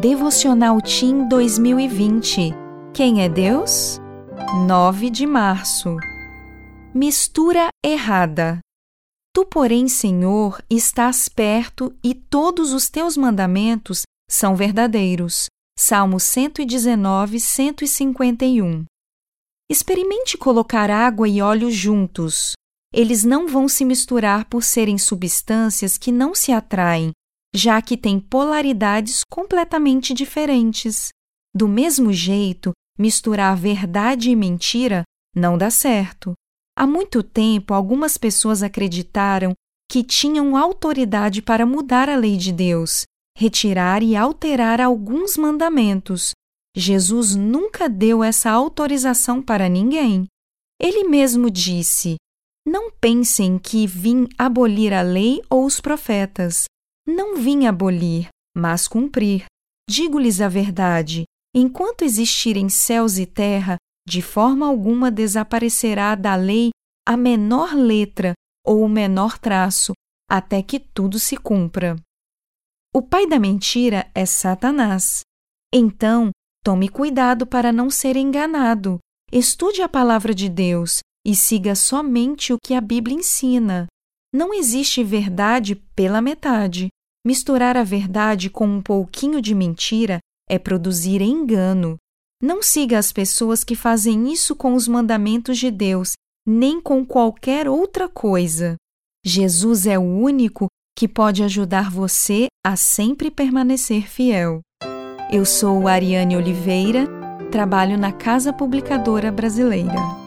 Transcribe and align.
Devocional 0.00 0.78
Team 0.82 1.26
2020. 1.26 2.52
Quem 2.92 3.22
é 3.22 3.30
Deus? 3.30 3.98
9 4.66 5.08
de 5.08 5.26
março. 5.26 5.96
Mistura 6.92 7.70
errada. 7.82 8.58
Tu, 9.34 9.46
porém, 9.46 9.88
Senhor, 9.88 10.62
estás 10.68 11.30
perto 11.30 11.96
e 12.04 12.14
todos 12.14 12.74
os 12.74 12.90
teus 12.90 13.16
mandamentos 13.16 14.02
são 14.30 14.54
verdadeiros. 14.54 15.46
Salmo 15.78 16.20
119, 16.20 17.40
151. 17.40 18.84
Experimente 19.70 20.36
colocar 20.36 20.90
água 20.90 21.26
e 21.26 21.40
óleo 21.40 21.70
juntos. 21.70 22.52
Eles 22.92 23.24
não 23.24 23.48
vão 23.48 23.66
se 23.66 23.82
misturar 23.82 24.44
por 24.44 24.62
serem 24.62 24.98
substâncias 24.98 25.96
que 25.96 26.12
não 26.12 26.34
se 26.34 26.52
atraem, 26.52 27.12
já 27.54 27.80
que 27.80 27.96
têm 27.96 28.20
polaridades 28.20 29.22
completamente 29.24 30.12
diferentes. 30.12 31.08
Do 31.54 31.66
mesmo 31.66 32.12
jeito, 32.12 32.72
misturar 32.98 33.56
verdade 33.56 34.30
e 34.30 34.36
mentira 34.36 35.02
não 35.34 35.56
dá 35.58 35.70
certo. 35.70 36.34
Há 36.76 36.86
muito 36.86 37.22
tempo, 37.22 37.72
algumas 37.72 38.16
pessoas 38.16 38.62
acreditaram 38.62 39.54
que 39.90 40.02
tinham 40.02 40.56
autoridade 40.56 41.40
para 41.40 41.64
mudar 41.64 42.08
a 42.08 42.16
lei 42.16 42.36
de 42.36 42.52
Deus, 42.52 43.04
retirar 43.36 44.02
e 44.02 44.16
alterar 44.16 44.80
alguns 44.80 45.36
mandamentos. 45.36 46.32
Jesus 46.76 47.34
nunca 47.34 47.88
deu 47.88 48.22
essa 48.22 48.50
autorização 48.50 49.40
para 49.40 49.68
ninguém. 49.68 50.26
Ele 50.80 51.04
mesmo 51.04 51.50
disse: 51.50 52.16
Não 52.66 52.90
pensem 52.90 53.58
que 53.58 53.86
vim 53.86 54.26
abolir 54.36 54.92
a 54.92 55.00
lei 55.00 55.40
ou 55.48 55.64
os 55.64 55.80
profetas. 55.80 56.64
Não 57.06 57.36
vim 57.36 57.66
abolir, 57.66 58.28
mas 58.56 58.88
cumprir. 58.88 59.44
Digo-lhes 59.88 60.40
a 60.40 60.48
verdade: 60.48 61.24
enquanto 61.54 62.02
existirem 62.02 62.68
céus 62.68 63.18
e 63.18 63.26
terra, 63.26 63.76
de 64.06 64.20
forma 64.20 64.66
alguma 64.66 65.10
desaparecerá 65.10 66.14
da 66.14 66.34
lei 66.34 66.70
a 67.06 67.16
menor 67.16 67.74
letra 67.74 68.32
ou 68.64 68.82
o 68.82 68.88
menor 68.88 69.38
traço, 69.38 69.92
até 70.28 70.62
que 70.62 70.80
tudo 70.80 71.18
se 71.20 71.36
cumpra. 71.36 71.96
O 72.92 73.00
pai 73.00 73.26
da 73.28 73.38
mentira 73.38 74.10
é 74.14 74.26
Satanás. 74.26 75.20
Então, 75.72 76.30
tome 76.64 76.88
cuidado 76.88 77.46
para 77.46 77.70
não 77.70 77.90
ser 77.90 78.16
enganado. 78.16 78.98
Estude 79.30 79.82
a 79.82 79.88
palavra 79.88 80.34
de 80.34 80.48
Deus 80.48 81.00
e 81.24 81.36
siga 81.36 81.74
somente 81.74 82.52
o 82.52 82.58
que 82.62 82.74
a 82.74 82.80
Bíblia 82.80 83.16
ensina. 83.16 83.86
Não 84.32 84.52
existe 84.54 85.04
verdade 85.04 85.76
pela 85.94 86.20
metade. 86.20 86.88
Misturar 87.26 87.76
a 87.76 87.82
verdade 87.82 88.48
com 88.48 88.68
um 88.68 88.80
pouquinho 88.80 89.42
de 89.42 89.52
mentira 89.52 90.20
é 90.48 90.60
produzir 90.60 91.20
engano. 91.20 91.96
Não 92.40 92.62
siga 92.62 93.00
as 93.00 93.12
pessoas 93.12 93.64
que 93.64 93.74
fazem 93.74 94.32
isso 94.32 94.54
com 94.54 94.74
os 94.74 94.86
mandamentos 94.86 95.58
de 95.58 95.68
Deus, 95.68 96.12
nem 96.46 96.80
com 96.80 97.04
qualquer 97.04 97.68
outra 97.68 98.08
coisa. 98.08 98.76
Jesus 99.24 99.88
é 99.88 99.98
o 99.98 100.02
único 100.02 100.68
que 100.96 101.08
pode 101.08 101.42
ajudar 101.42 101.90
você 101.90 102.46
a 102.64 102.76
sempre 102.76 103.28
permanecer 103.28 104.08
fiel. 104.08 104.60
Eu 105.28 105.44
sou 105.44 105.88
Ariane 105.88 106.36
Oliveira, 106.36 107.08
trabalho 107.50 107.98
na 107.98 108.12
Casa 108.12 108.52
Publicadora 108.52 109.32
Brasileira. 109.32 110.25